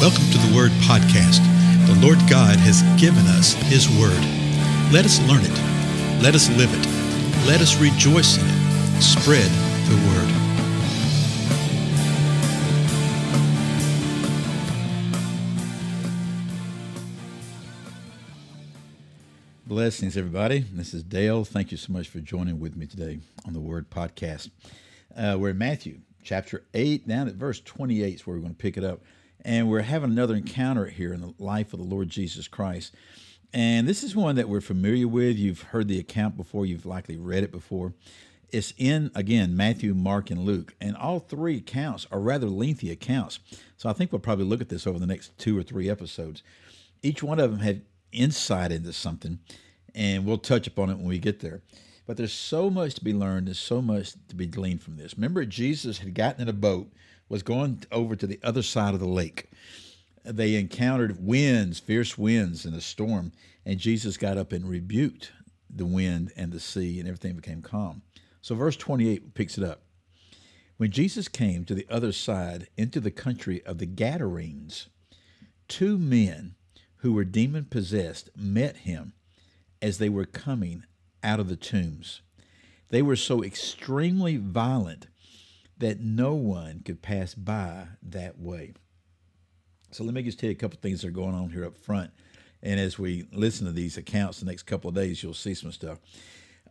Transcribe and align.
Welcome 0.00 0.30
to 0.30 0.38
the 0.38 0.56
Word 0.56 0.70
Podcast. 0.88 1.44
The 1.86 1.94
Lord 2.00 2.16
God 2.20 2.56
has 2.56 2.80
given 2.98 3.26
us 3.26 3.52
His 3.52 3.86
Word. 3.86 4.18
Let 4.90 5.04
us 5.04 5.20
learn 5.28 5.42
it. 5.44 6.22
Let 6.22 6.34
us 6.34 6.48
live 6.56 6.72
it. 6.72 6.86
Let 7.46 7.60
us 7.60 7.78
rejoice 7.78 8.38
in 8.38 8.46
it. 8.46 9.02
Spread 9.02 9.50
the 9.90 9.96
Word. 10.08 10.30
Blessings, 19.66 20.16
everybody. 20.16 20.60
This 20.60 20.94
is 20.94 21.02
Dale. 21.02 21.44
Thank 21.44 21.72
you 21.72 21.76
so 21.76 21.92
much 21.92 22.08
for 22.08 22.20
joining 22.20 22.58
with 22.58 22.74
me 22.74 22.86
today 22.86 23.18
on 23.46 23.52
the 23.52 23.60
Word 23.60 23.90
Podcast. 23.90 24.48
Uh, 25.14 25.36
we're 25.38 25.50
in 25.50 25.58
Matthew 25.58 25.98
chapter 26.22 26.64
8, 26.72 27.06
down 27.06 27.28
at 27.28 27.34
verse 27.34 27.60
28 27.60 28.14
is 28.14 28.26
where 28.26 28.36
we're 28.36 28.40
going 28.40 28.54
to 28.54 28.58
pick 28.58 28.78
it 28.78 28.84
up. 28.84 29.00
And 29.44 29.70
we're 29.70 29.82
having 29.82 30.10
another 30.10 30.34
encounter 30.34 30.86
here 30.86 31.12
in 31.12 31.20
the 31.20 31.34
life 31.38 31.72
of 31.72 31.78
the 31.78 31.86
Lord 31.86 32.08
Jesus 32.08 32.48
Christ. 32.48 32.94
And 33.52 33.88
this 33.88 34.04
is 34.04 34.14
one 34.14 34.36
that 34.36 34.48
we're 34.48 34.60
familiar 34.60 35.08
with. 35.08 35.36
You've 35.36 35.62
heard 35.62 35.88
the 35.88 35.98
account 35.98 36.36
before, 36.36 36.66
you've 36.66 36.86
likely 36.86 37.16
read 37.16 37.42
it 37.42 37.50
before. 37.50 37.94
It's 38.50 38.74
in, 38.76 39.10
again, 39.14 39.56
Matthew, 39.56 39.94
Mark, 39.94 40.30
and 40.30 40.40
Luke. 40.40 40.74
And 40.80 40.96
all 40.96 41.20
three 41.20 41.58
accounts 41.58 42.06
are 42.10 42.20
rather 42.20 42.48
lengthy 42.48 42.90
accounts. 42.90 43.38
So 43.76 43.88
I 43.88 43.92
think 43.92 44.12
we'll 44.12 44.18
probably 44.20 44.44
look 44.44 44.60
at 44.60 44.68
this 44.68 44.86
over 44.86 44.98
the 44.98 45.06
next 45.06 45.36
two 45.38 45.56
or 45.56 45.62
three 45.62 45.88
episodes. 45.88 46.42
Each 47.02 47.22
one 47.22 47.40
of 47.40 47.50
them 47.50 47.60
had 47.60 47.82
insight 48.12 48.72
into 48.72 48.92
something, 48.92 49.38
and 49.94 50.24
we'll 50.24 50.38
touch 50.38 50.66
upon 50.66 50.90
it 50.90 50.98
when 50.98 51.06
we 51.06 51.18
get 51.18 51.40
there. 51.40 51.62
But 52.06 52.16
there's 52.16 52.32
so 52.32 52.70
much 52.70 52.94
to 52.94 53.04
be 53.04 53.12
learned, 53.12 53.46
there's 53.46 53.58
so 53.58 53.80
much 53.80 54.14
to 54.28 54.34
be 54.34 54.46
gleaned 54.46 54.82
from 54.82 54.96
this. 54.96 55.14
Remember, 55.14 55.44
Jesus 55.44 55.98
had 55.98 56.14
gotten 56.14 56.42
in 56.42 56.48
a 56.48 56.52
boat 56.52 56.92
was 57.30 57.42
going 57.42 57.82
over 57.90 58.14
to 58.16 58.26
the 58.26 58.40
other 58.42 58.62
side 58.62 58.92
of 58.92 59.00
the 59.00 59.08
lake. 59.08 59.48
They 60.24 60.56
encountered 60.56 61.24
winds, 61.24 61.78
fierce 61.78 62.18
winds, 62.18 62.66
and 62.66 62.74
a 62.74 62.80
storm, 62.82 63.32
and 63.64 63.78
Jesus 63.78 64.18
got 64.18 64.36
up 64.36 64.52
and 64.52 64.68
rebuked 64.68 65.32
the 65.70 65.86
wind 65.86 66.32
and 66.36 66.52
the 66.52 66.60
sea, 66.60 66.98
and 66.98 67.08
everything 67.08 67.36
became 67.36 67.62
calm. 67.62 68.02
So, 68.42 68.54
verse 68.54 68.76
28 68.76 69.32
picks 69.32 69.56
it 69.56 69.64
up. 69.64 69.82
When 70.76 70.90
Jesus 70.90 71.28
came 71.28 71.64
to 71.64 71.74
the 71.74 71.86
other 71.88 72.10
side 72.10 72.68
into 72.76 73.00
the 73.00 73.10
country 73.10 73.64
of 73.64 73.78
the 73.78 73.86
Gadarenes, 73.86 74.88
two 75.68 75.98
men 75.98 76.56
who 76.96 77.12
were 77.12 77.24
demon 77.24 77.66
possessed 77.66 78.30
met 78.36 78.78
him 78.78 79.12
as 79.80 79.98
they 79.98 80.08
were 80.08 80.24
coming 80.26 80.84
out 81.22 81.38
of 81.38 81.48
the 81.48 81.56
tombs. 81.56 82.22
They 82.88 83.02
were 83.02 83.16
so 83.16 83.44
extremely 83.44 84.36
violent 84.36 85.06
that 85.80 86.00
no 86.00 86.34
one 86.34 86.80
could 86.84 87.02
pass 87.02 87.34
by 87.34 87.88
that 88.02 88.38
way. 88.38 88.74
So 89.90 90.04
let 90.04 90.14
me 90.14 90.22
just 90.22 90.38
tell 90.38 90.48
you 90.48 90.52
a 90.52 90.58
couple 90.58 90.78
things 90.80 91.00
that 91.00 91.08
are 91.08 91.12
going 91.12 91.34
on 91.34 91.50
here 91.50 91.64
up 91.64 91.76
front. 91.76 92.10
And 92.62 92.78
as 92.78 92.98
we 92.98 93.26
listen 93.32 93.66
to 93.66 93.72
these 93.72 93.96
accounts 93.96 94.38
the 94.38 94.46
next 94.46 94.64
couple 94.64 94.88
of 94.88 94.94
days, 94.94 95.22
you'll 95.22 95.34
see 95.34 95.54
some 95.54 95.72
stuff. 95.72 95.98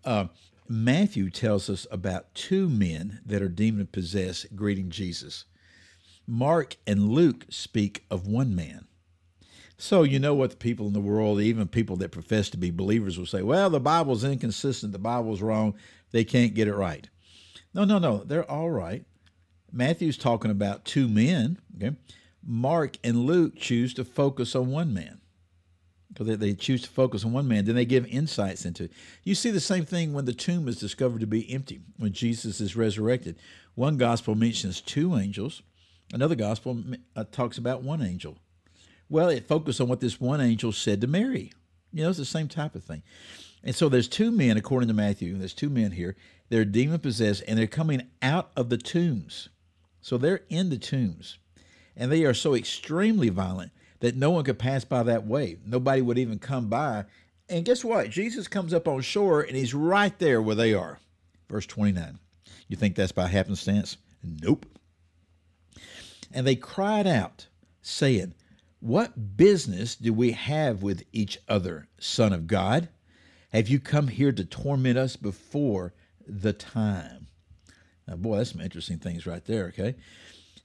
Uh, 0.05 0.25
Matthew 0.67 1.31
tells 1.31 1.69
us 1.69 1.87
about 1.89 2.33
two 2.35 2.69
men 2.69 3.19
that 3.25 3.41
are 3.41 3.49
demon 3.49 3.87
possessed 3.87 4.55
greeting 4.55 4.91
Jesus. 4.91 5.45
Mark 6.27 6.77
and 6.85 7.09
Luke 7.09 7.45
speak 7.49 8.05
of 8.11 8.27
one 8.27 8.55
man. 8.55 8.85
So 9.77 10.03
you 10.03 10.19
know 10.19 10.35
what 10.35 10.51
the 10.51 10.57
people 10.57 10.85
in 10.85 10.93
the 10.93 10.99
world, 10.99 11.41
even 11.41 11.67
people 11.67 11.95
that 11.97 12.11
profess 12.11 12.49
to 12.51 12.57
be 12.57 12.69
believers, 12.69 13.17
will 13.17 13.25
say, 13.25 13.41
well, 13.41 13.69
the 13.69 13.79
Bible's 13.79 14.23
inconsistent, 14.23 14.91
the 14.91 14.99
Bible's 14.99 15.41
wrong, 15.41 15.73
they 16.11 16.23
can't 16.23 16.53
get 16.53 16.67
it 16.67 16.75
right. 16.75 17.09
No, 17.73 17.85
no, 17.85 17.99
no. 17.99 18.23
They're 18.23 18.49
all 18.49 18.69
right. 18.69 19.05
Matthew's 19.71 20.17
talking 20.17 20.51
about 20.51 20.85
two 20.85 21.07
men. 21.07 21.59
Okay. 21.75 21.95
Mark 22.45 22.97
and 23.03 23.25
Luke 23.25 23.53
choose 23.55 23.93
to 23.95 24.05
focus 24.05 24.55
on 24.55 24.71
one 24.71 24.93
man 24.93 25.19
because 26.09 26.37
they, 26.37 26.53
choose 26.53 26.81
to 26.81 26.89
focus 26.89 27.23
on 27.23 27.33
one 27.33 27.47
man. 27.47 27.65
Then 27.65 27.75
they 27.75 27.85
give 27.85 28.05
insights 28.07 28.65
into 28.65 28.85
it. 28.85 28.91
You 29.23 29.35
see 29.35 29.51
the 29.51 29.59
same 29.59 29.85
thing 29.85 30.13
when 30.13 30.25
the 30.25 30.33
tomb 30.33 30.67
is 30.67 30.79
discovered 30.79 31.21
to 31.21 31.27
be 31.27 31.51
empty, 31.53 31.81
when 31.97 32.13
Jesus 32.13 32.59
is 32.59 32.75
resurrected. 32.75 33.37
One 33.75 33.97
gospel 33.97 34.35
mentions 34.35 34.81
two 34.81 35.15
angels, 35.15 35.61
another 36.13 36.35
gospel 36.35 36.83
uh, 37.15 37.25
talks 37.31 37.57
about 37.57 37.83
one 37.83 38.01
angel. 38.01 38.37
Well, 39.07 39.29
it 39.29 39.47
focused 39.47 39.81
on 39.81 39.87
what 39.87 39.99
this 39.99 40.19
one 40.19 40.41
angel 40.41 40.71
said 40.71 41.01
to 41.01 41.07
Mary. 41.07 41.51
You 41.91 42.03
know, 42.03 42.09
it's 42.09 42.19
the 42.19 42.25
same 42.25 42.47
type 42.47 42.75
of 42.75 42.83
thing. 42.83 43.03
And 43.63 43.75
so 43.75 43.89
there's 43.89 44.07
two 44.07 44.31
men, 44.31 44.57
according 44.57 44.87
to 44.87 44.93
Matthew, 44.93 45.37
there's 45.37 45.53
two 45.53 45.69
men 45.69 45.91
here. 45.91 46.15
They're 46.49 46.65
demon 46.65 46.99
possessed 46.99 47.43
and 47.47 47.57
they're 47.57 47.67
coming 47.67 48.07
out 48.21 48.51
of 48.55 48.69
the 48.69 48.77
tombs. 48.77 49.49
So 50.01 50.17
they're 50.17 50.41
in 50.49 50.69
the 50.69 50.77
tombs. 50.77 51.37
And 51.95 52.11
they 52.11 52.23
are 52.25 52.33
so 52.33 52.55
extremely 52.55 53.29
violent 53.29 53.71
that 53.99 54.15
no 54.15 54.31
one 54.31 54.43
could 54.43 54.59
pass 54.59 54.83
by 54.85 55.03
that 55.03 55.27
way. 55.27 55.57
Nobody 55.65 56.01
would 56.01 56.17
even 56.17 56.39
come 56.39 56.69
by. 56.69 57.05
And 57.49 57.65
guess 57.65 57.83
what? 57.83 58.09
Jesus 58.09 58.47
comes 58.47 58.73
up 58.73 58.87
on 58.87 59.01
shore 59.01 59.41
and 59.41 59.55
he's 59.55 59.73
right 59.73 60.17
there 60.19 60.41
where 60.41 60.55
they 60.55 60.73
are. 60.73 60.99
Verse 61.49 61.65
29. 61.65 62.19
You 62.67 62.77
think 62.77 62.95
that's 62.95 63.11
by 63.11 63.27
happenstance? 63.27 63.97
Nope. 64.23 64.65
And 66.31 66.45
they 66.45 66.55
cried 66.55 67.07
out, 67.07 67.47
saying, 67.81 68.35
What 68.79 69.35
business 69.35 69.95
do 69.95 70.13
we 70.13 70.31
have 70.31 70.83
with 70.83 71.03
each 71.11 71.39
other, 71.47 71.87
Son 71.99 72.31
of 72.33 72.47
God? 72.47 72.89
Have 73.51 73.67
you 73.67 73.79
come 73.79 74.07
here 74.07 74.31
to 74.31 74.45
torment 74.45 74.97
us 74.97 75.15
before 75.15 75.93
the 76.29 76.53
time? 76.53 77.27
Now, 78.07 78.15
boy, 78.15 78.37
that's 78.37 78.51
some 78.51 78.61
interesting 78.61 78.97
things 78.97 79.25
right 79.27 79.43
there, 79.45 79.65
okay? 79.67 79.95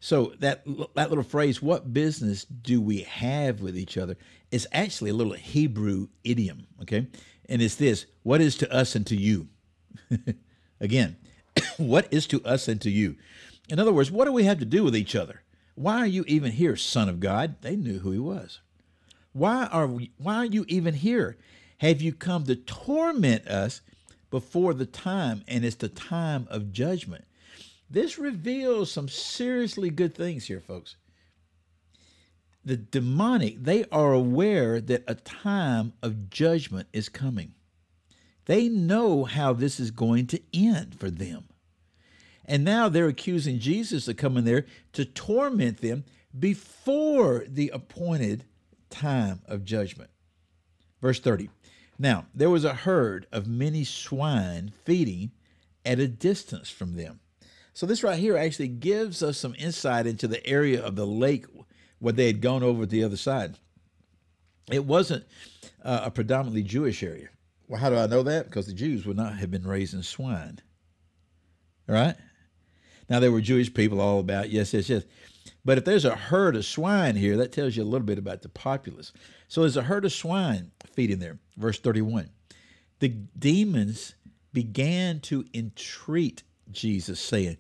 So 0.01 0.35
that 0.41 0.65
that 0.95 1.09
little 1.09 1.25
phrase, 1.25 1.63
"What 1.63 1.95
business 1.95 2.45
do 2.45 2.81
we 2.81 3.01
have 3.03 3.61
with 3.61 3.77
each 3.77 3.97
other?" 3.97 4.17
is 4.51 4.69
actually 4.73 5.11
a 5.11 5.15
little 5.15 5.33
Hebrew 5.33 6.09
idiom, 6.25 6.67
okay? 6.83 7.07
And 7.49 7.63
it's 7.63 7.77
this: 7.77 8.07
"What 8.23 8.41
is 8.43 8.57
to 8.59 8.71
us 8.71 8.95
and 8.95 9.07
to 9.07 9.17
you?" 9.17 9.49
Again, 10.81 11.17
what 11.79 12.13
is 12.13 12.27
to 12.29 12.45
us 12.45 12.69
and 12.69 12.81
to 12.83 12.91
you? 12.91 13.17
In 13.69 13.79
other 13.79 13.93
words, 13.93 14.11
what 14.11 14.27
do 14.27 14.33
we 14.33 14.45
have 14.45 14.59
to 14.59 14.67
do 14.67 14.85
with 14.85 14.95
each 14.95 15.17
other? 15.17 15.43
Why 15.75 15.99
are 15.99 16.07
you 16.07 16.25
even 16.27 16.53
here, 16.53 16.77
Son 16.77 17.09
of 17.09 17.21
God? 17.21 17.57
They 17.63 17.75
knew 17.75 18.01
who 18.01 18.11
he 18.11 18.19
was. 18.19 18.61
Why 19.33 19.67
are 19.67 19.87
we? 19.87 20.13
Why 20.19 20.37
are 20.37 20.45
you 20.45 20.65
even 20.69 20.95
here? 20.95 21.37
Have 21.79 22.01
you 22.01 22.13
come 22.13 22.45
to 22.45 22.57
torment 22.57 23.49
us 23.49 23.81
before 24.35 24.75
the 24.75 24.85
time? 24.85 25.45
And 25.47 25.65
it's 25.65 25.77
the 25.77 25.89
time 25.89 26.49
of 26.51 26.73
judgment. 26.73 27.25
This 27.89 28.19
reveals 28.19 28.91
some 28.91 29.09
seriously 29.09 29.91
good 29.91 30.13
things 30.13 30.47
here, 30.47 30.59
folks. 30.59 30.97
The 32.65 32.77
demonic, 32.77 33.63
they 33.63 33.85
are 33.93 34.13
aware 34.13 34.81
that 34.81 35.05
a 35.07 35.15
time 35.15 35.93
of 36.03 36.31
judgment 36.31 36.89
is 36.93 37.09
coming. 37.09 37.55
They 38.47 38.69
know 38.69 39.23
how 39.23 39.53
this 39.53 39.79
is 39.79 39.93
going 39.93 40.27
to 40.27 40.43
end 40.53 40.99
for 40.99 41.11
them. 41.11 41.45
And 42.45 42.65
now 42.65 42.89
they're 42.89 43.07
accusing 43.07 43.61
Jesus 43.61 44.09
of 44.09 44.17
coming 44.17 44.43
there 44.43 44.67
to 44.95 45.05
torment 45.05 45.81
them 45.81 46.03
before 46.37 47.45
the 47.47 47.71
appointed 47.73 48.47
time 48.91 49.43
of 49.47 49.65
judgment. 49.65 50.11
Verse 51.01 51.21
30 51.21 51.51
Now 51.99 52.27
there 52.35 52.51
was 52.51 52.65
a 52.65 52.75
herd 52.75 53.27
of 53.33 53.47
many 53.47 53.85
swine 53.85 54.73
feeding 54.85 55.33
at 55.85 55.99
a 55.99 56.09
distance 56.09 56.71
from 56.71 56.97
them. 56.97 57.21
So 57.73 57.87
this 57.87 58.03
right 58.03 58.19
here 58.19 58.37
actually 58.37 58.69
gives 58.69 59.23
us 59.23 59.37
some 59.37 59.55
insight 59.59 60.07
into 60.07 60.29
the 60.29 60.45
area 60.47 60.83
of 60.83 60.97
the 60.97 61.07
lake 61.07 61.47
where 61.99 62.13
they 62.13 62.27
had 62.27 62.41
gone 62.41 62.63
over 62.63 62.85
to 62.85 62.91
the 62.91 63.03
other 63.03 63.17
side. 63.17 63.59
It 64.71 64.85
wasn't 64.85 65.25
uh, 65.83 66.03
a 66.05 66.11
predominantly 66.11 66.63
Jewish 66.63 67.03
area. 67.03 67.29
Well, 67.69 67.81
how 67.81 67.91
do 67.91 67.97
I 67.97 68.07
know 68.07 68.23
that? 68.23 68.47
Because 68.47 68.67
the 68.67 68.73
Jews 68.73 69.07
would 69.07 69.17
not 69.17 69.37
have 69.37 69.51
been 69.51 69.67
raising 69.67 70.03
swine. 70.03 70.61
All 71.89 71.95
right? 71.95 72.17
Now, 73.09 73.21
there 73.21 73.33
were 73.33 73.41
Jewish 73.41 73.73
people 73.73 74.01
all 74.01 74.21
about, 74.21 74.51
yes, 74.51 74.73
yes, 74.73 74.89
yes. 74.89 75.05
But 75.65 75.79
if 75.79 75.85
there's 75.85 76.05
a 76.05 76.15
herd 76.15 76.57
of 76.57 76.65
swine 76.65 77.17
here, 77.17 77.37
that 77.39 77.53
tells 77.53 77.77
you 77.77 77.83
a 77.83 77.87
little 77.87 78.07
bit 78.07 78.19
about 78.19 78.43
the 78.43 78.49
populace. 78.49 79.13
So 79.49 79.63
there's 79.63 79.77
a 79.77 79.83
herd 79.83 80.05
of 80.05 80.13
swine 80.13 80.73
feeding 80.93 81.19
there. 81.19 81.39
Verse 81.57 81.79
31. 81.79 82.31
The 82.99 83.09
demons 83.09 84.15
began 84.53 85.21
to 85.21 85.45
entreat 85.55 86.43
Jesus, 86.71 87.21
saying, 87.21 87.57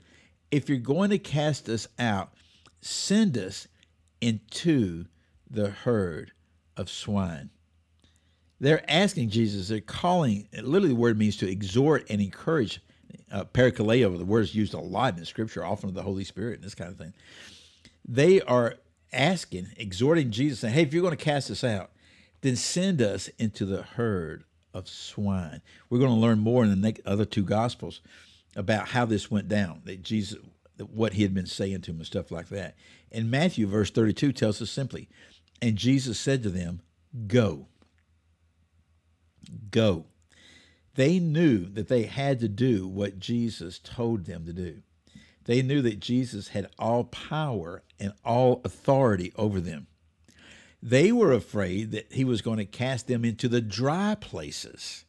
If 0.51 0.69
you're 0.69 0.79
going 0.79 1.11
to 1.11 1.19
cast 1.19 1.69
us 1.69 1.89
out, 1.99 2.33
send 2.81 3.39
us 3.39 3.69
into 4.21 5.07
the 5.51 5.71
herd 5.71 6.33
of 6.77 6.91
swine. 6.91 7.51
They're 8.61 8.89
asking 8.91 9.31
Jesus, 9.31 9.69
they're 9.69 9.81
calling, 9.81 10.49
literally 10.53 10.89
the 10.89 10.95
word 10.95 11.19
means 11.19 11.37
to 11.39 11.51
exhort 11.51 12.07
and 12.09 12.21
encourage. 12.21 12.81
Uh, 13.31 13.45
the 13.53 14.25
word 14.27 14.41
is 14.41 14.55
used 14.55 14.75
a 14.75 14.79
lot 14.79 15.19
in 15.19 15.25
Scripture, 15.25 15.65
often 15.65 15.89
of 15.89 15.95
the 15.95 16.03
Holy 16.03 16.25
Spirit 16.25 16.57
and 16.57 16.65
this 16.65 16.75
kind 16.75 16.91
of 16.91 16.97
thing. 16.97 17.13
They 18.05 18.41
are 18.43 18.77
asking, 19.13 19.69
exhorting 19.77 20.31
Jesus, 20.31 20.61
saying, 20.61 20.75
Hey, 20.75 20.83
if 20.83 20.93
you're 20.93 21.03
going 21.03 21.17
to 21.17 21.25
cast 21.25 21.51
us 21.51 21.65
out, 21.65 21.91
then 22.43 22.57
send 22.57 23.01
us 23.01 23.29
into 23.39 23.65
the 23.65 23.83
herd 23.83 24.45
of 24.75 24.89
swine. 24.89 25.63
We're 25.89 25.99
going 25.99 26.15
to 26.15 26.21
learn 26.21 26.41
more 26.41 26.65
in 26.65 26.71
the 26.71 26.77
next, 26.77 27.03
other 27.07 27.25
two 27.25 27.45
Gospels 27.45 28.01
about 28.57 28.89
how 28.89 29.05
this 29.05 29.31
went 29.31 29.49
down. 29.49 29.83
That 29.85 30.03
Jesus 30.03 30.39
what 30.79 31.15
he 31.15 31.23
had 31.23 31.35
been 31.35 31.47
saying 31.47 31.83
to 31.83 31.93
him 31.93 31.99
and 31.99 32.07
stuff 32.07 32.31
like 32.31 32.49
that. 32.49 32.75
And 33.13 33.31
Matthew, 33.31 33.67
verse 33.67 33.91
32, 33.91 34.33
tells 34.33 34.61
us 34.61 34.71
simply, 34.71 35.09
and 35.63 35.77
Jesus 35.77 36.19
said 36.19 36.43
to 36.43 36.51
them, 36.51 36.81
Go. 37.27 37.69
Go. 39.71 40.07
They 40.95 41.19
knew 41.19 41.67
that 41.71 41.89
they 41.89 42.05
had 42.05 42.41
to 42.41 42.49
do 42.49 42.87
what 42.87 43.19
Jesus 43.19 43.79
told 43.79 44.25
them 44.25 44.47
to 44.47 44.53
do. 44.53 44.83
They 45.45 45.63
knew 45.63 45.83
that 45.83 46.01
Jesus 46.01 46.49
had 46.49 46.71
all 46.79 47.05
power 47.05 47.83
and 48.01 48.13
all 48.25 48.61
authority 48.65 49.33
over 49.37 49.61
them. 49.61 49.87
They 50.83 51.13
were 51.13 51.33
afraid 51.33 51.93
that 51.93 52.13
he 52.13 52.25
was 52.25 52.43
going 52.43 52.59
to 52.59 52.65
cast 52.65 53.07
them 53.07 53.25
into 53.25 53.49
the 53.49 53.61
dry 53.61 54.17
places. 54.21 55.05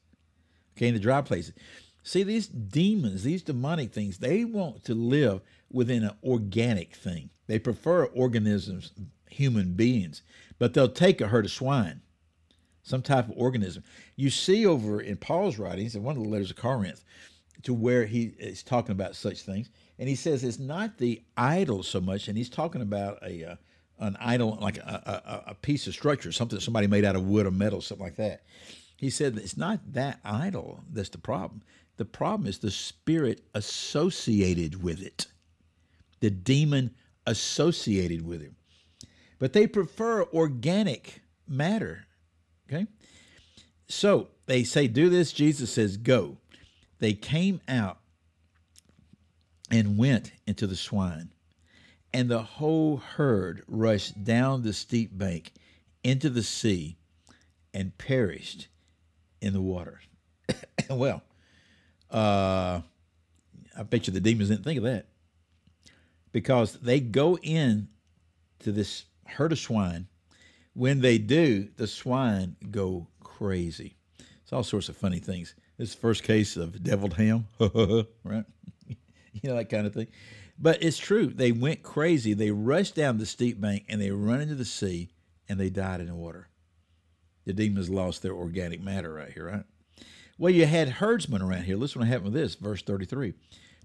Okay, 0.78 0.88
in 0.88 0.94
the 0.94 1.00
dry 1.00 1.22
places. 1.22 1.54
See, 2.04 2.24
these 2.24 2.48
demons, 2.48 3.24
these 3.24 3.42
demonic 3.42 3.92
things, 3.92 4.20
they 4.20 4.46
want 4.46 4.84
to 4.86 4.94
live 4.94 5.42
within 5.72 6.04
an 6.04 6.16
organic 6.24 6.96
thing. 6.96 7.30
They 7.48 7.60
prefer 7.60 8.06
organisms, 8.06 8.92
human 9.30 9.74
beings, 9.74 10.22
but 10.60 10.74
they'll 10.74 10.88
take 10.88 11.20
a 11.20 11.28
herd 11.28 11.46
of 11.46 11.52
swine, 11.52 12.02
some 12.84 13.02
type 13.02 13.30
of 13.30 13.38
organism. 13.38 13.84
You 14.16 14.30
see 14.30 14.66
over 14.66 15.02
in 15.02 15.18
Paul's 15.18 15.58
writings, 15.58 15.96
in 15.96 16.04
one 16.04 16.16
of 16.16 16.24
the 16.24 16.30
letters 16.30 16.52
of 16.52 16.58
Corinth, 16.58 17.04
to 17.64 17.74
where 17.74 18.06
he 18.06 18.34
is 18.38 18.64
talking 18.64 18.92
about 18.92 19.16
such 19.16 19.42
things, 19.42 19.70
and 19.98 20.10
he 20.10 20.16
says 20.16 20.44
it's 20.44 20.60
not 20.60 20.98
the 20.98 21.22
idol 21.38 21.84
so 21.84 22.02
much, 22.02 22.28
and 22.28 22.38
he's 22.38 22.50
talking 22.50 22.82
about 22.82 23.20
a 23.24 23.52
uh, 23.52 23.56
an 24.00 24.18
idol 24.20 24.58
like 24.62 24.78
a, 24.78 25.44
a, 25.48 25.52
a 25.52 25.56
piece 25.56 25.88
of 25.88 25.94
structure, 25.94 26.32
something 26.32 26.60
somebody 26.60 26.88
made 26.88 27.06
out 27.06 27.16
of 27.16 27.24
wood 27.24 27.46
or 27.46 27.52
metal, 27.52 27.82
something 27.82 28.06
like 28.06 28.18
that. 28.18 28.44
He 28.98 29.10
said 29.10 29.38
it's 29.38 29.58
not 29.58 29.94
that 29.94 30.20
idol 30.24 30.84
that's 30.92 31.10
the 31.10 31.18
problem. 31.18 31.62
The 31.98 32.06
problem 32.06 32.48
is 32.48 32.60
the 32.60 32.72
spirit 32.72 33.42
associated 33.54 34.84
with 34.84 35.02
it, 35.02 35.28
the 36.20 36.30
demon 36.30 36.94
associated 37.26 38.26
with 38.26 38.42
him. 38.42 38.56
But 39.40 39.54
they 39.54 39.68
prefer 39.68 40.24
organic 40.24 41.22
matter. 41.48 42.06
Okay? 42.68 42.88
So 43.88 44.30
they 44.46 44.64
say, 44.64 44.88
Do 44.88 45.10
this. 45.10 45.32
Jesus 45.32 45.72
says, 45.72 45.98
Go. 45.98 46.38
They 47.00 47.14
came 47.14 47.62
out 47.68 48.00
and 49.72 49.98
went 49.98 50.32
into 50.46 50.68
the 50.68 50.76
swine, 50.76 51.30
and 52.14 52.30
the 52.30 52.42
whole 52.42 52.98
herd 52.98 53.64
rushed 53.68 54.24
down 54.24 54.62
the 54.62 54.74
steep 54.74 55.18
bank 55.18 55.52
into 56.04 56.30
the 56.30 56.44
sea 56.44 56.98
and 57.74 57.98
perished 57.98 58.68
in 59.42 59.54
the 59.54 59.62
water. 59.62 60.02
well, 60.90 61.22
uh, 62.12 62.82
I 63.78 63.84
bet 63.84 64.08
you 64.08 64.14
the 64.14 64.22
demons 64.22 64.50
didn't 64.50 64.64
think 64.64 64.78
of 64.78 64.84
that 64.84 65.08
because 66.32 66.74
they 66.74 67.00
go 67.00 67.38
in 67.38 67.88
to 68.60 68.72
this 68.72 69.06
herd 69.26 69.52
of 69.52 69.60
swine. 69.60 70.08
When 70.74 71.00
they 71.02 71.18
do, 71.18 71.70
the 71.78 71.88
swine 71.88 72.56
go 72.72 73.08
crazy. 73.24 73.96
It's 74.44 74.54
all 74.54 74.64
sorts 74.64 74.90
of 74.90 74.98
funny 74.98 75.20
things. 75.20 75.56
This 75.78 75.96
first 75.96 76.24
case 76.24 76.58
of 76.58 76.84
deviled 76.84 77.14
ham, 77.14 77.48
right? 78.24 78.46
you 79.42 79.50
know 79.50 79.56
that 79.56 79.70
kind 79.70 79.86
of 79.86 79.94
thing. 79.94 80.08
But 80.58 80.82
it's 80.82 80.98
true. 80.98 81.28
They 81.28 81.52
went 81.52 81.84
crazy. 81.84 82.34
They 82.34 82.52
rushed 82.52 82.96
down 82.96 83.18
the 83.18 83.26
steep 83.26 83.60
bank 83.60 83.86
and 83.90 84.02
they 84.02 84.12
run 84.12 84.42
into 84.42 84.56
the 84.56 84.66
sea 84.66 85.10
and 85.50 85.60
they 85.60 85.70
died 85.70 86.00
in 86.00 86.08
the 86.08 86.16
water. 86.16 86.48
The 87.46 87.54
demons 87.54 87.90
lost 87.90 88.22
their 88.22 88.34
organic 88.34 88.82
matter 88.82 89.14
right 89.14 89.32
here, 89.32 89.48
right? 89.48 89.64
Well, 90.38 90.54
you 90.54 90.66
had 90.66 90.90
herdsmen 90.90 91.42
around 91.42 91.64
here. 91.64 91.78
Listen 91.78 92.00
what 92.00 92.08
happened 92.08 92.34
with 92.34 92.42
this, 92.42 92.56
verse 92.56 92.82
33. 92.82 93.34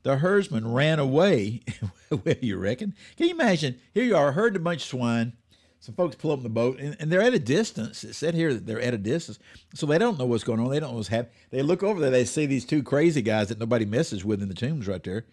The 0.02 0.16
herdsman 0.16 0.72
ran 0.72 0.98
away. 0.98 1.62
well, 2.10 2.34
you 2.40 2.56
reckon? 2.56 2.94
Can 3.16 3.28
you 3.28 3.34
imagine? 3.34 3.78
Here 3.92 4.04
you 4.04 4.16
are, 4.16 4.32
herding 4.32 4.60
a 4.60 4.64
bunch 4.64 4.82
of 4.82 4.88
swine. 4.88 5.34
Some 5.80 5.94
folks 5.94 6.14
pull 6.14 6.30
up 6.30 6.38
in 6.38 6.42
the 6.42 6.50
boat, 6.50 6.78
and, 6.78 6.94
and 7.00 7.10
they're 7.10 7.22
at 7.22 7.32
a 7.32 7.38
distance. 7.38 8.04
It 8.04 8.14
said 8.14 8.34
here 8.34 8.52
that 8.52 8.66
they're 8.66 8.82
at 8.82 8.92
a 8.92 8.98
distance, 8.98 9.38
so 9.74 9.86
they 9.86 9.96
don't 9.96 10.18
know 10.18 10.26
what's 10.26 10.44
going 10.44 10.60
on. 10.60 10.70
They 10.70 10.78
don't 10.78 10.90
know 10.90 10.96
what's 10.96 11.08
happening. 11.08 11.32
They 11.48 11.62
look 11.62 11.82
over 11.82 11.98
there, 12.00 12.10
they 12.10 12.26
see 12.26 12.44
these 12.44 12.66
two 12.66 12.82
crazy 12.82 13.22
guys 13.22 13.48
that 13.48 13.58
nobody 13.58 13.86
messes 13.86 14.22
with 14.22 14.42
in 14.42 14.48
the 14.48 14.54
tombs 14.54 14.86
right 14.86 15.02
there, 15.02 15.24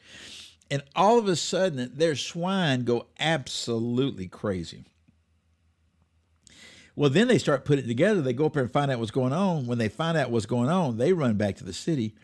and 0.71 0.83
all 0.95 1.19
of 1.19 1.27
a 1.27 1.35
sudden, 1.35 1.91
their 1.93 2.15
swine 2.15 2.85
go 2.85 3.07
absolutely 3.19 4.27
crazy. 4.27 4.85
Well, 6.95 7.09
then 7.09 7.27
they 7.27 7.37
start 7.37 7.65
putting 7.65 7.85
it 7.85 7.89
together. 7.89 8.21
They 8.21 8.33
go 8.33 8.45
up 8.45 8.53
there 8.53 8.63
and 8.63 8.71
find 8.71 8.89
out 8.89 8.99
what's 8.99 9.11
going 9.11 9.33
on. 9.33 9.67
When 9.67 9.77
they 9.77 9.89
find 9.89 10.17
out 10.17 10.31
what's 10.31 10.45
going 10.45 10.69
on, 10.69 10.97
they 10.97 11.13
run 11.13 11.35
back 11.35 11.57
to 11.57 11.63
the 11.65 11.73
city, 11.73 12.15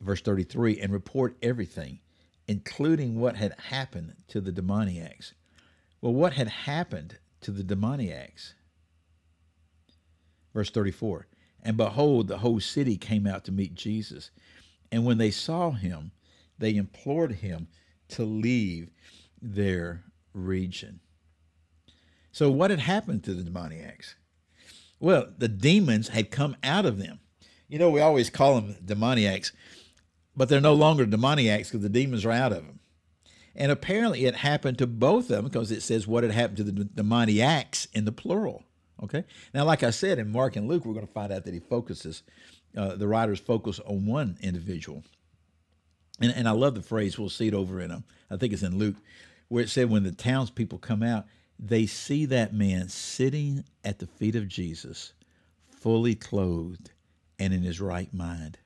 verse 0.00 0.20
33, 0.20 0.80
and 0.80 0.92
report 0.92 1.36
everything, 1.42 1.98
including 2.46 3.18
what 3.18 3.36
had 3.36 3.54
happened 3.70 4.14
to 4.28 4.40
the 4.40 4.52
demoniacs. 4.52 5.32
Well, 6.00 6.12
what 6.12 6.34
had 6.34 6.48
happened 6.48 7.18
to 7.42 7.50
the 7.50 7.64
demoniacs? 7.64 8.54
Verse 10.52 10.70
34 10.70 11.26
And 11.62 11.76
behold, 11.76 12.28
the 12.28 12.38
whole 12.38 12.60
city 12.60 12.96
came 12.96 13.26
out 13.26 13.44
to 13.44 13.52
meet 13.52 13.74
Jesus. 13.74 14.30
And 14.92 15.04
when 15.04 15.18
they 15.18 15.30
saw 15.30 15.70
him, 15.70 16.12
they 16.58 16.74
implored 16.74 17.32
him 17.36 17.68
to 18.08 18.24
leave 18.24 18.90
their 19.40 20.04
region. 20.34 21.00
So, 22.32 22.50
what 22.50 22.70
had 22.70 22.80
happened 22.80 23.24
to 23.24 23.34
the 23.34 23.42
demoniacs? 23.42 24.14
Well, 24.98 25.28
the 25.36 25.48
demons 25.48 26.08
had 26.08 26.30
come 26.30 26.56
out 26.62 26.86
of 26.86 26.98
them. 26.98 27.20
You 27.68 27.78
know, 27.78 27.90
we 27.90 28.00
always 28.00 28.30
call 28.30 28.60
them 28.60 28.76
demoniacs, 28.84 29.52
but 30.36 30.48
they're 30.48 30.60
no 30.60 30.74
longer 30.74 31.06
demoniacs 31.06 31.68
because 31.68 31.82
the 31.82 31.88
demons 31.88 32.24
are 32.24 32.32
out 32.32 32.52
of 32.52 32.66
them. 32.66 32.79
And 33.56 33.72
apparently 33.72 34.26
it 34.26 34.36
happened 34.36 34.78
to 34.78 34.86
both 34.86 35.24
of 35.24 35.28
them 35.28 35.44
because 35.44 35.70
it 35.70 35.82
says 35.82 36.06
what 36.06 36.22
had 36.22 36.32
happened 36.32 36.58
to 36.58 36.64
the 36.64 36.84
demoniacs 36.84 37.88
in 37.92 38.04
the 38.04 38.12
plural. 38.12 38.64
Okay. 39.02 39.24
Now, 39.54 39.64
like 39.64 39.82
I 39.82 39.90
said, 39.90 40.18
in 40.18 40.30
Mark 40.30 40.56
and 40.56 40.68
Luke, 40.68 40.84
we're 40.84 40.94
going 40.94 41.06
to 41.06 41.12
find 41.12 41.32
out 41.32 41.44
that 41.44 41.54
he 41.54 41.60
focuses, 41.60 42.22
uh, 42.76 42.96
the 42.96 43.08
writers 43.08 43.40
focus 43.40 43.80
on 43.80 44.06
one 44.06 44.36
individual. 44.40 45.02
And, 46.20 46.32
and 46.32 46.46
I 46.46 46.52
love 46.52 46.74
the 46.74 46.82
phrase, 46.82 47.18
we'll 47.18 47.30
see 47.30 47.48
it 47.48 47.54
over 47.54 47.80
in, 47.80 47.90
um, 47.90 48.04
I 48.30 48.36
think 48.36 48.52
it's 48.52 48.62
in 48.62 48.78
Luke, 48.78 48.96
where 49.48 49.64
it 49.64 49.70
said, 49.70 49.90
when 49.90 50.02
the 50.02 50.12
townspeople 50.12 50.78
come 50.78 51.02
out, 51.02 51.24
they 51.58 51.86
see 51.86 52.26
that 52.26 52.54
man 52.54 52.88
sitting 52.88 53.64
at 53.84 53.98
the 53.98 54.06
feet 54.06 54.36
of 54.36 54.48
Jesus, 54.48 55.14
fully 55.68 56.14
clothed 56.14 56.90
and 57.38 57.52
in 57.52 57.62
his 57.62 57.80
right 57.80 58.12
mind. 58.12 58.58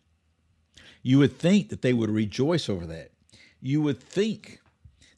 You 1.02 1.18
would 1.20 1.38
think 1.38 1.68
that 1.68 1.82
they 1.82 1.92
would 1.92 2.10
rejoice 2.10 2.68
over 2.68 2.86
that. 2.86 3.12
You 3.60 3.82
would 3.82 4.00
think 4.00 4.60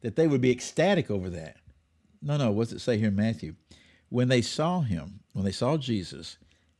that 0.06 0.14
they 0.14 0.28
would 0.28 0.40
be 0.40 0.52
ecstatic 0.52 1.10
over 1.10 1.28
that. 1.28 1.56
No, 2.22 2.36
no, 2.36 2.52
what's 2.52 2.70
it 2.70 2.78
say 2.78 2.96
here 2.96 3.08
in 3.08 3.16
Matthew? 3.16 3.56
When 4.08 4.28
they 4.28 4.40
saw 4.40 4.82
him, 4.82 5.18
when 5.32 5.44
they 5.44 5.50
saw 5.50 5.76
Jesus, 5.76 6.38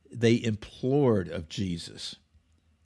they 0.09 0.35
implored 0.35 1.27
of 1.27 1.49
Jesus. 1.49 2.15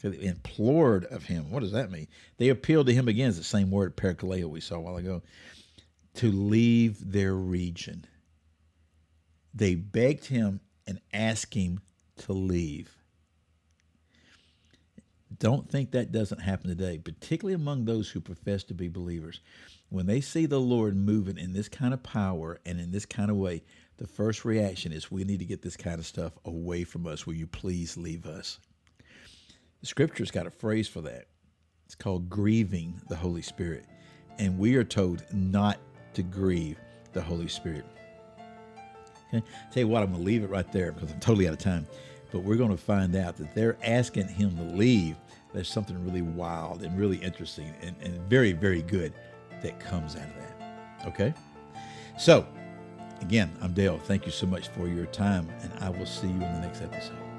They 0.01 0.25
implored 0.25 1.05
of 1.05 1.25
him. 1.25 1.51
What 1.51 1.60
does 1.60 1.74
that 1.74 1.91
mean? 1.91 2.07
They 2.38 2.50
appealed 2.50 2.88
to 2.88 2.93
him 2.95 3.07
again, 3.07 3.29
it's 3.29 3.38
the 3.38 3.43
same 3.43 3.69
word, 3.69 3.95
parakaleo, 3.95 4.45
we 4.45 4.62
saw 4.62 4.77
a 4.77 4.81
while 4.81 4.98
ago 4.98 5.21
to 6.15 6.31
leave 6.31 7.12
their 7.12 7.36
region. 7.36 8.05
They 9.53 9.75
begged 9.75 10.25
him 10.25 10.60
and 10.88 11.00
asked 11.13 11.53
him 11.53 11.81
to 12.17 12.33
leave. 12.33 12.98
Don't 15.41 15.67
think 15.67 15.89
that 15.91 16.12
doesn't 16.12 16.39
happen 16.39 16.69
today, 16.69 17.00
particularly 17.00 17.55
among 17.55 17.86
those 17.86 18.12
who 18.12 18.21
profess 18.21 18.63
to 18.65 18.75
be 18.75 18.88
believers. 18.88 19.39
When 19.89 20.05
they 20.05 20.21
see 20.21 20.45
the 20.45 20.60
Lord 20.60 20.95
moving 20.95 21.39
in 21.39 21.51
this 21.51 21.67
kind 21.67 21.95
of 21.95 22.03
power 22.03 22.60
and 22.63 22.79
in 22.79 22.91
this 22.91 23.07
kind 23.07 23.31
of 23.31 23.38
way, 23.38 23.63
the 23.98 24.05
first 24.05 24.45
reaction 24.45 24.91
is, 24.91 25.10
We 25.10 25.24
need 25.24 25.39
to 25.39 25.45
get 25.45 25.63
this 25.63 25.75
kind 25.75 25.98
of 25.98 26.05
stuff 26.05 26.33
away 26.45 26.83
from 26.83 27.07
us. 27.07 27.25
Will 27.25 27.33
you 27.33 27.48
please 27.48 27.98
leave 27.98 28.27
us? 28.27 28.60
The 29.79 29.88
scripture's 29.88 30.29
got 30.29 30.45
a 30.45 30.51
phrase 30.51 30.88
for 30.88 31.01
that. 31.01 31.25
It's 31.88 31.95
called 31.95 32.29
grieving 32.29 33.01
the 33.10 33.15
Holy 33.15 33.41
Spirit. 33.41 33.86
And 34.38 34.60
we 34.60 34.75
are 34.75 34.83
told 34.83 35.24
not 35.33 35.79
to 36.13 36.21
grieve 36.21 36.77
the 37.13 37.21
Holy 37.21 37.48
Spirit. 37.48 37.86
Okay, 39.33 39.43
tell 39.71 39.81
you 39.81 39.88
what, 39.88 40.03
I'm 40.03 40.12
going 40.12 40.21
to 40.21 40.25
leave 40.25 40.43
it 40.43 40.51
right 40.51 40.71
there 40.71 40.91
because 40.91 41.12
I'm 41.12 41.19
totally 41.19 41.48
out 41.48 41.53
of 41.53 41.60
time. 41.60 41.88
But 42.31 42.39
we're 42.39 42.55
going 42.55 42.71
to 42.71 42.77
find 42.77 43.15
out 43.15 43.38
that 43.38 43.53
they're 43.53 43.77
asking 43.83 44.27
him 44.27 44.55
to 44.57 44.63
leave. 44.63 45.15
There's 45.53 45.69
something 45.69 46.03
really 46.05 46.21
wild 46.21 46.81
and 46.81 46.97
really 46.97 47.17
interesting 47.17 47.73
and, 47.81 47.95
and 48.01 48.21
very, 48.29 48.53
very 48.53 48.81
good 48.81 49.13
that 49.61 49.79
comes 49.79 50.15
out 50.15 50.27
of 50.27 50.35
that. 50.35 51.07
Okay? 51.07 51.33
So, 52.17 52.47
again, 53.21 53.51
I'm 53.61 53.73
Dale. 53.73 54.00
Thank 54.00 54.25
you 54.25 54.31
so 54.31 54.47
much 54.47 54.69
for 54.69 54.88
your 54.88 55.07
time, 55.07 55.50
and 55.61 55.71
I 55.79 55.89
will 55.89 56.05
see 56.05 56.27
you 56.27 56.33
in 56.33 56.39
the 56.39 56.59
next 56.61 56.81
episode. 56.81 57.30